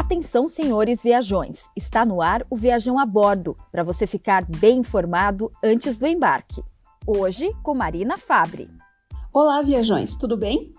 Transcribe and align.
Atenção, 0.00 0.48
senhores 0.48 1.02
viajões! 1.02 1.64
Está 1.76 2.06
no 2.06 2.22
ar 2.22 2.42
o 2.48 2.56
Viajão 2.56 2.98
a 2.98 3.04
Bordo, 3.04 3.54
para 3.70 3.84
você 3.84 4.06
ficar 4.06 4.46
bem 4.46 4.78
informado 4.78 5.52
antes 5.62 5.98
do 5.98 6.06
embarque. 6.06 6.64
Hoje, 7.06 7.54
com 7.62 7.74
Marina 7.74 8.16
Fabre. 8.16 8.70
Olá, 9.30 9.60
viajões, 9.60 10.16
tudo 10.16 10.38
bem? 10.38 10.72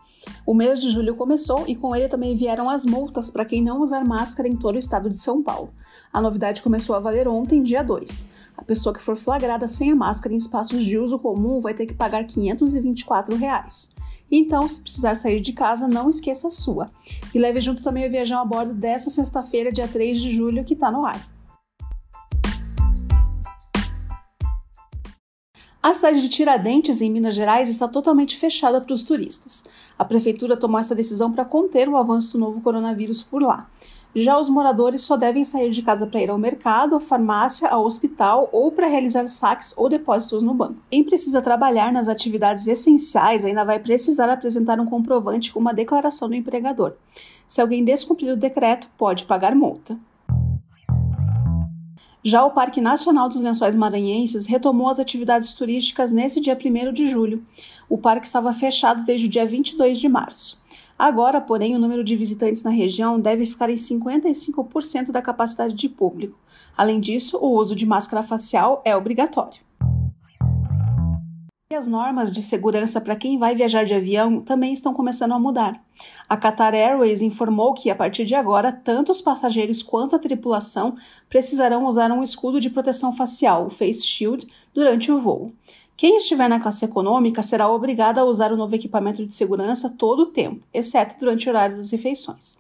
O 0.43 0.55
mês 0.55 0.81
de 0.81 0.89
julho 0.89 1.15
começou 1.15 1.65
e 1.67 1.75
com 1.75 1.95
ele 1.95 2.07
também 2.07 2.35
vieram 2.35 2.67
as 2.67 2.83
multas 2.83 3.29
para 3.29 3.45
quem 3.45 3.61
não 3.61 3.83
usar 3.83 4.03
máscara 4.03 4.49
em 4.49 4.55
todo 4.55 4.73
o 4.73 4.79
estado 4.79 5.07
de 5.07 5.19
São 5.19 5.43
Paulo. 5.43 5.71
A 6.11 6.19
novidade 6.19 6.63
começou 6.63 6.95
a 6.95 6.99
valer 6.99 7.27
ontem, 7.27 7.61
dia 7.61 7.83
2. 7.83 8.25
A 8.57 8.63
pessoa 8.63 8.91
que 8.91 9.03
for 9.03 9.15
flagrada 9.15 9.67
sem 9.67 9.91
a 9.91 9.95
máscara 9.95 10.33
em 10.33 10.37
espaços 10.37 10.83
de 10.83 10.97
uso 10.97 11.19
comum 11.19 11.59
vai 11.59 11.75
ter 11.75 11.85
que 11.85 11.93
pagar 11.93 12.23
524 12.23 13.35
reais. 13.35 13.93
Então, 14.31 14.65
se 14.67 14.79
precisar 14.79 15.15
sair 15.15 15.41
de 15.41 15.51
casa, 15.51 15.87
não 15.87 16.09
esqueça 16.09 16.47
a 16.47 16.51
sua. 16.51 16.89
E 17.35 17.37
leve 17.37 17.59
junto 17.59 17.83
também 17.83 18.07
o 18.07 18.09
viajão 18.09 18.39
a 18.39 18.45
bordo 18.45 18.73
dessa 18.73 19.09
sexta-feira, 19.09 19.71
dia 19.71 19.87
3 19.87 20.21
de 20.21 20.33
julho, 20.33 20.63
que 20.63 20.73
está 20.73 20.89
no 20.89 21.05
ar. 21.05 21.29
A 25.83 25.93
cidade 25.93 26.21
de 26.21 26.29
Tiradentes, 26.29 27.01
em 27.01 27.11
Minas 27.11 27.33
Gerais, 27.33 27.67
está 27.67 27.87
totalmente 27.87 28.37
fechada 28.37 28.79
para 28.79 28.93
os 28.93 29.01
turistas. 29.01 29.63
A 29.97 30.05
prefeitura 30.05 30.55
tomou 30.55 30.79
essa 30.79 30.93
decisão 30.93 31.31
para 31.31 31.43
conter 31.43 31.89
o 31.89 31.97
avanço 31.97 32.33
do 32.33 32.37
novo 32.37 32.61
coronavírus 32.61 33.23
por 33.23 33.41
lá. 33.41 33.67
Já 34.13 34.37
os 34.37 34.49
moradores 34.49 35.01
só 35.01 35.15
devem 35.15 35.43
sair 35.45 35.71
de 35.71 35.81
casa 35.81 36.05
para 36.05 36.21
ir 36.21 36.29
ao 36.29 36.37
mercado, 36.37 36.95
à 36.95 36.99
farmácia, 36.99 37.69
ao 37.69 37.85
hospital 37.85 38.49
ou 38.51 38.69
para 38.69 38.87
realizar 38.87 39.25
saques 39.27 39.73
ou 39.77 39.87
depósitos 39.87 40.43
no 40.43 40.53
banco. 40.53 40.81
Quem 40.89 41.01
precisa 41.01 41.41
trabalhar 41.41 41.93
nas 41.93 42.09
atividades 42.09 42.67
essenciais 42.67 43.45
ainda 43.45 43.63
vai 43.63 43.79
precisar 43.79 44.29
apresentar 44.29 44.81
um 44.81 44.85
comprovante 44.85 45.53
com 45.53 45.61
uma 45.61 45.73
declaração 45.73 46.27
do 46.27 46.35
empregador. 46.35 46.93
Se 47.47 47.61
alguém 47.61 47.85
descumprir 47.85 48.33
o 48.33 48.37
decreto, 48.37 48.89
pode 48.97 49.23
pagar 49.23 49.55
multa. 49.55 49.97
Já 52.23 52.45
o 52.45 52.51
Parque 52.51 52.79
Nacional 52.79 53.29
dos 53.29 53.41
Lençóis 53.41 53.75
Maranhenses 53.75 54.45
retomou 54.45 54.89
as 54.89 54.99
atividades 54.99 55.55
turísticas 55.55 56.11
nesse 56.11 56.39
dia 56.39 56.55
1 56.55 56.93
de 56.93 57.07
julho. 57.07 57.43
O 57.89 57.97
parque 57.97 58.27
estava 58.27 58.53
fechado 58.53 59.03
desde 59.03 59.25
o 59.25 59.29
dia 59.29 59.45
22 59.45 59.97
de 59.97 60.07
março. 60.07 60.60
Agora, 61.01 61.41
porém, 61.41 61.75
o 61.75 61.79
número 61.79 62.03
de 62.03 62.15
visitantes 62.15 62.61
na 62.61 62.69
região 62.69 63.19
deve 63.19 63.47
ficar 63.47 63.71
em 63.71 63.75
55% 63.75 65.09
da 65.09 65.19
capacidade 65.19 65.73
de 65.73 65.89
público. 65.89 66.37
Além 66.77 66.99
disso, 66.99 67.39
o 67.41 67.57
uso 67.57 67.75
de 67.75 67.87
máscara 67.87 68.21
facial 68.21 68.83
é 68.85 68.95
obrigatório. 68.95 69.61
E 71.71 71.75
as 71.75 71.87
normas 71.87 72.31
de 72.31 72.43
segurança 72.43 73.01
para 73.01 73.15
quem 73.15 73.39
vai 73.39 73.55
viajar 73.55 73.83
de 73.83 73.95
avião 73.95 74.41
também 74.41 74.73
estão 74.73 74.93
começando 74.93 75.31
a 75.31 75.39
mudar. 75.39 75.81
A 76.29 76.37
Qatar 76.37 76.75
Airways 76.75 77.23
informou 77.23 77.73
que, 77.73 77.89
a 77.89 77.95
partir 77.95 78.23
de 78.23 78.35
agora, 78.35 78.71
tanto 78.71 79.11
os 79.11 79.21
passageiros 79.21 79.81
quanto 79.81 80.15
a 80.15 80.19
tripulação 80.19 80.95
precisarão 81.27 81.87
usar 81.87 82.11
um 82.11 82.21
escudo 82.21 82.61
de 82.61 82.69
proteção 82.69 83.11
facial, 83.11 83.65
o 83.65 83.69
Face 83.71 84.05
Shield, 84.05 84.47
durante 84.71 85.11
o 85.11 85.17
voo. 85.17 85.51
Quem 86.01 86.17
estiver 86.17 86.49
na 86.49 86.59
classe 86.59 86.83
econômica 86.83 87.43
será 87.43 87.69
obrigado 87.69 88.17
a 88.17 88.23
usar 88.23 88.51
o 88.51 88.57
novo 88.57 88.73
equipamento 88.73 89.23
de 89.23 89.35
segurança 89.35 89.87
todo 89.87 90.23
o 90.23 90.25
tempo, 90.25 90.65
exceto 90.73 91.15
durante 91.19 91.45
o 91.45 91.51
horário 91.51 91.75
das 91.75 91.91
refeições. 91.91 92.57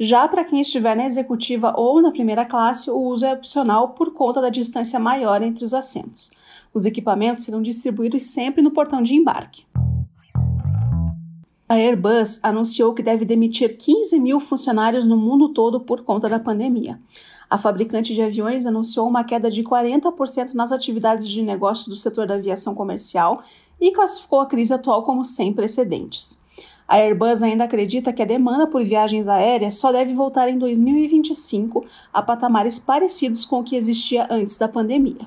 Já 0.00 0.26
para 0.26 0.44
quem 0.44 0.60
estiver 0.60 0.96
na 0.96 1.06
executiva 1.06 1.72
ou 1.76 2.02
na 2.02 2.10
primeira 2.10 2.44
classe, 2.44 2.90
o 2.90 2.98
uso 2.98 3.24
é 3.24 3.34
opcional 3.34 3.90
por 3.90 4.12
conta 4.12 4.40
da 4.40 4.48
distância 4.48 4.98
maior 4.98 5.42
entre 5.42 5.64
os 5.64 5.72
assentos. 5.72 6.32
Os 6.74 6.84
equipamentos 6.84 7.44
serão 7.44 7.62
distribuídos 7.62 8.24
sempre 8.24 8.60
no 8.60 8.72
portão 8.72 9.00
de 9.00 9.14
embarque. 9.14 9.64
A 11.72 11.76
Airbus 11.76 12.38
anunciou 12.42 12.92
que 12.92 13.02
deve 13.02 13.24
demitir 13.24 13.78
15 13.78 14.20
mil 14.20 14.38
funcionários 14.38 15.06
no 15.06 15.16
mundo 15.16 15.54
todo 15.54 15.80
por 15.80 16.02
conta 16.02 16.28
da 16.28 16.38
pandemia. 16.38 17.00
A 17.48 17.56
fabricante 17.56 18.12
de 18.12 18.20
aviões 18.20 18.66
anunciou 18.66 19.08
uma 19.08 19.24
queda 19.24 19.50
de 19.50 19.64
40% 19.64 20.52
nas 20.52 20.70
atividades 20.70 21.26
de 21.26 21.40
negócio 21.40 21.88
do 21.88 21.96
setor 21.96 22.26
da 22.26 22.34
aviação 22.34 22.74
comercial 22.74 23.42
e 23.80 23.90
classificou 23.90 24.42
a 24.42 24.46
crise 24.46 24.74
atual 24.74 25.02
como 25.02 25.24
sem 25.24 25.50
precedentes. 25.50 26.38
A 26.86 26.96
Airbus 26.96 27.42
ainda 27.42 27.64
acredita 27.64 28.12
que 28.12 28.20
a 28.20 28.26
demanda 28.26 28.66
por 28.66 28.84
viagens 28.84 29.26
aéreas 29.26 29.76
só 29.76 29.90
deve 29.90 30.12
voltar 30.12 30.50
em 30.50 30.58
2025 30.58 31.86
a 32.12 32.20
patamares 32.20 32.78
parecidos 32.78 33.46
com 33.46 33.60
o 33.60 33.64
que 33.64 33.76
existia 33.76 34.26
antes 34.30 34.58
da 34.58 34.68
pandemia. 34.68 35.26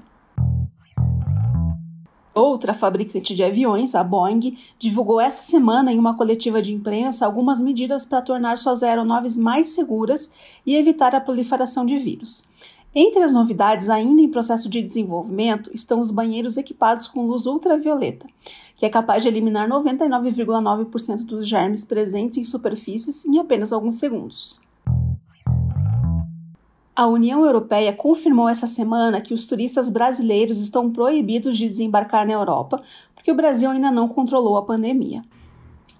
Outra 2.35 2.73
fabricante 2.73 3.33
de 3.33 3.41
aviões, 3.45 3.95
a 3.95 4.03
Boeing, 4.03 4.57
divulgou 4.77 5.21
essa 5.21 5.41
semana 5.41 5.93
em 5.93 5.97
uma 5.97 6.17
coletiva 6.17 6.61
de 6.61 6.73
imprensa 6.73 7.25
algumas 7.25 7.61
medidas 7.61 8.05
para 8.05 8.21
tornar 8.21 8.57
suas 8.57 8.83
aeronaves 8.83 9.37
mais 9.37 9.69
seguras 9.69 10.29
e 10.65 10.75
evitar 10.75 11.15
a 11.15 11.21
proliferação 11.21 11.85
de 11.85 11.95
vírus. 11.97 12.43
Entre 12.93 13.23
as 13.23 13.31
novidades 13.31 13.89
ainda 13.89 14.21
em 14.21 14.27
processo 14.27 14.67
de 14.67 14.81
desenvolvimento 14.81 15.71
estão 15.73 16.01
os 16.01 16.11
banheiros 16.11 16.57
equipados 16.57 17.07
com 17.07 17.25
luz 17.25 17.45
ultravioleta, 17.45 18.27
que 18.75 18.85
é 18.85 18.89
capaz 18.89 19.23
de 19.23 19.29
eliminar 19.29 19.69
99,9% 19.69 21.23
dos 21.23 21.47
germes 21.47 21.85
presentes 21.85 22.37
em 22.37 22.43
superfícies 22.43 23.23
em 23.23 23.39
apenas 23.39 23.71
alguns 23.71 23.95
segundos. 23.95 24.59
A 26.97 27.05
União 27.07 27.43
Europeia 27.43 27.91
confirmou 27.91 28.47
essa 28.47 28.65
semana 28.65 29.19
que 29.19 29.33
os 29.33 29.43
turistas 29.43 29.89
brasileiros 29.89 30.61
estão 30.61 30.89
proibidos 30.89 31.57
de 31.57 31.67
desembarcar 31.67 32.25
na 32.25 32.31
Europa 32.31 32.81
porque 33.13 33.29
o 33.29 33.35
Brasil 33.35 33.69
ainda 33.69 33.91
não 33.91 34.07
controlou 34.07 34.55
a 34.55 34.61
pandemia. 34.61 35.21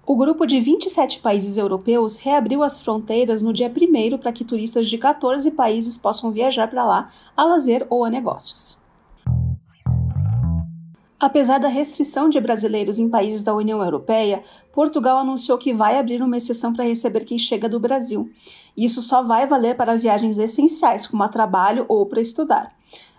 O 0.06 0.16
grupo 0.16 0.46
de 0.46 0.58
27 0.58 1.20
países 1.20 1.58
europeus 1.58 2.16
reabriu 2.16 2.62
as 2.62 2.80
fronteiras 2.80 3.42
no 3.42 3.52
dia 3.52 3.70
1 3.70 4.16
para 4.16 4.32
que 4.32 4.42
turistas 4.42 4.86
de 4.86 4.96
14 4.96 5.50
países 5.50 5.98
possam 5.98 6.30
viajar 6.30 6.66
para 6.66 6.82
lá 6.82 7.10
a 7.36 7.44
lazer 7.44 7.86
ou 7.90 8.02
a 8.02 8.08
negócios. 8.08 8.78
Apesar 11.18 11.58
da 11.58 11.68
restrição 11.68 12.28
de 12.28 12.38
brasileiros 12.38 12.98
em 12.98 13.08
países 13.08 13.42
da 13.42 13.54
União 13.54 13.82
Europeia, 13.82 14.42
Portugal 14.70 15.16
anunciou 15.16 15.56
que 15.56 15.72
vai 15.72 15.98
abrir 15.98 16.22
uma 16.22 16.36
exceção 16.36 16.74
para 16.74 16.84
receber 16.84 17.24
quem 17.24 17.38
chega 17.38 17.68
do 17.68 17.80
Brasil. 17.80 18.30
Isso 18.76 19.00
só 19.00 19.22
vai 19.22 19.46
valer 19.46 19.76
para 19.76 19.96
viagens 19.96 20.36
essenciais, 20.36 21.06
como 21.06 21.22
a 21.22 21.28
trabalho 21.28 21.86
ou 21.88 22.04
para 22.04 22.20
estudar. 22.20 22.70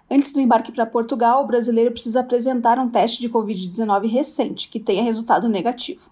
Antes 0.09 0.31
do 0.31 0.39
embarque 0.39 0.71
para 0.71 0.85
Portugal, 0.85 1.43
o 1.43 1.47
brasileiro 1.47 1.91
precisa 1.91 2.19
apresentar 2.19 2.77
um 2.77 2.87
teste 2.87 3.19
de 3.19 3.29
Covid-19 3.29 4.07
recente, 4.07 4.69
que 4.69 4.79
tenha 4.79 5.03
resultado 5.03 5.49
negativo. 5.49 6.11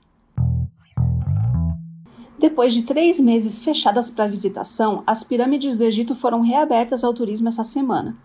Depois 2.38 2.74
de 2.74 2.82
três 2.82 3.20
meses 3.20 3.60
fechadas 3.60 4.10
para 4.10 4.28
visitação, 4.28 5.04
as 5.08 5.24
pirâmides 5.24 5.78
do 5.78 5.84
Egito 5.84 6.14
foram 6.16 6.42
reabertas 6.42 7.04
ao 7.04 7.14
turismo 7.14 7.48
essa 7.48 7.64
semana. 7.64 8.18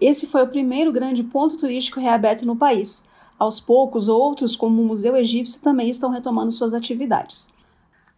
Esse 0.00 0.26
foi 0.26 0.42
o 0.42 0.48
primeiro 0.48 0.92
grande 0.92 1.22
ponto 1.22 1.56
turístico 1.56 2.00
reaberto 2.00 2.44
no 2.44 2.56
país. 2.56 3.04
Aos 3.38 3.60
poucos, 3.60 4.08
outros, 4.08 4.54
como 4.54 4.82
o 4.82 4.84
Museu 4.84 5.16
Egípcio, 5.16 5.60
também 5.60 5.88
estão 5.88 6.10
retomando 6.10 6.52
suas 6.52 6.74
atividades. 6.74 7.48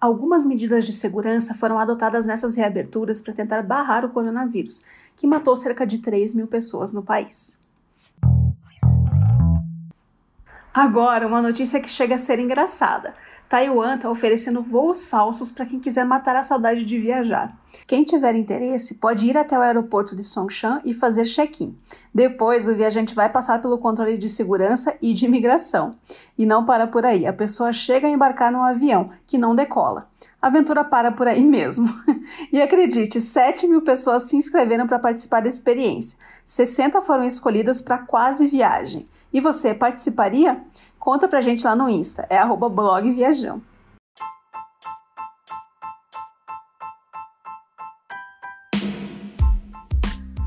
Algumas 0.00 0.44
medidas 0.44 0.86
de 0.86 0.92
segurança 0.92 1.54
foram 1.54 1.78
adotadas 1.78 2.24
nessas 2.24 2.54
reaberturas 2.54 3.20
para 3.20 3.34
tentar 3.34 3.62
barrar 3.62 4.04
o 4.04 4.10
coronavírus, 4.10 4.84
que 5.16 5.26
matou 5.26 5.56
cerca 5.56 5.84
de 5.84 5.98
3 5.98 6.34
mil 6.34 6.46
pessoas 6.46 6.92
no 6.92 7.02
país. 7.02 7.67
Agora, 10.80 11.26
uma 11.26 11.42
notícia 11.42 11.80
que 11.80 11.90
chega 11.90 12.14
a 12.14 12.18
ser 12.18 12.38
engraçada. 12.38 13.12
Taiwan 13.48 13.96
está 13.96 14.08
oferecendo 14.08 14.62
voos 14.62 15.08
falsos 15.08 15.50
para 15.50 15.66
quem 15.66 15.80
quiser 15.80 16.04
matar 16.04 16.36
a 16.36 16.42
saudade 16.44 16.84
de 16.84 16.96
viajar. 16.96 17.52
Quem 17.84 18.04
tiver 18.04 18.36
interesse 18.36 18.94
pode 18.94 19.26
ir 19.26 19.36
até 19.36 19.58
o 19.58 19.60
aeroporto 19.60 20.14
de 20.14 20.22
Songshan 20.22 20.80
e 20.84 20.94
fazer 20.94 21.24
check-in. 21.24 21.76
Depois, 22.14 22.68
o 22.68 22.76
viajante 22.76 23.12
vai 23.12 23.28
passar 23.28 23.60
pelo 23.60 23.78
controle 23.78 24.16
de 24.16 24.28
segurança 24.28 24.96
e 25.02 25.12
de 25.12 25.24
imigração. 25.24 25.96
E 26.38 26.46
não 26.46 26.64
para 26.64 26.86
por 26.86 27.04
aí, 27.04 27.26
a 27.26 27.32
pessoa 27.32 27.72
chega 27.72 28.06
a 28.06 28.10
embarcar 28.10 28.52
num 28.52 28.62
avião 28.62 29.10
que 29.26 29.36
não 29.36 29.56
decola. 29.56 30.06
A 30.40 30.46
aventura 30.46 30.84
para 30.84 31.10
por 31.10 31.26
aí 31.26 31.44
mesmo. 31.44 31.92
e 32.52 32.62
acredite, 32.62 33.20
7 33.20 33.66
mil 33.66 33.82
pessoas 33.82 34.24
se 34.24 34.36
inscreveram 34.36 34.86
para 34.86 35.00
participar 35.00 35.42
da 35.42 35.48
experiência. 35.48 36.16
60 36.44 37.02
foram 37.02 37.24
escolhidas 37.24 37.80
para 37.80 37.98
quase 37.98 38.46
viagem. 38.46 39.08
E 39.32 39.40
você 39.40 39.74
participaria? 39.74 40.62
Conta 40.98 41.28
pra 41.28 41.40
gente 41.40 41.64
lá 41.64 41.76
no 41.76 41.88
Insta, 41.88 42.26
é 42.30 42.38
blogviajão. 42.68 43.62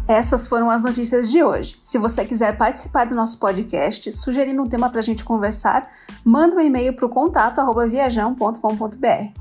Essas 0.07 0.45
foram 0.45 0.69
as 0.69 0.83
notícias 0.83 1.31
de 1.31 1.41
hoje. 1.41 1.79
Se 1.81 1.97
você 1.97 2.25
quiser 2.25 2.57
participar 2.57 3.05
do 3.05 3.15
nosso 3.15 3.39
podcast, 3.39 4.11
sugerindo 4.11 4.61
um 4.61 4.67
tema 4.67 4.89
para 4.89 4.99
a 4.99 5.03
gente 5.03 5.23
conversar, 5.23 5.89
manda 6.25 6.57
um 6.57 6.59
e-mail 6.59 6.93
para 6.93 7.05
o 7.05 7.09
contato 7.09 7.61
viajão.com.br. 7.87 9.31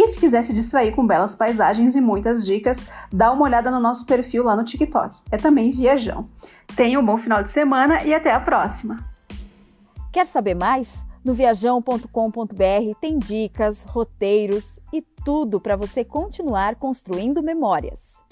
E 0.00 0.06
se 0.06 0.20
quiser 0.20 0.42
se 0.42 0.52
distrair 0.52 0.94
com 0.94 1.04
belas 1.04 1.34
paisagens 1.34 1.96
e 1.96 2.00
muitas 2.00 2.46
dicas, 2.46 2.86
dá 3.12 3.32
uma 3.32 3.42
olhada 3.42 3.68
no 3.68 3.80
nosso 3.80 4.06
perfil 4.06 4.44
lá 4.44 4.54
no 4.54 4.62
TikTok. 4.62 5.16
É 5.28 5.36
também 5.36 5.72
Viajão. 5.72 6.28
Tenha 6.76 7.00
um 7.00 7.04
bom 7.04 7.18
final 7.18 7.42
de 7.42 7.50
semana 7.50 8.04
e 8.04 8.14
até 8.14 8.32
a 8.32 8.38
próxima! 8.38 9.04
Quer 10.12 10.24
saber 10.24 10.54
mais? 10.54 11.04
No 11.24 11.34
viajão.com.br 11.34 12.94
tem 13.00 13.18
dicas, 13.18 13.82
roteiros 13.88 14.78
e 14.92 15.02
tudo 15.24 15.60
para 15.60 15.74
você 15.74 16.04
continuar 16.04 16.76
construindo 16.76 17.42
memórias. 17.42 18.27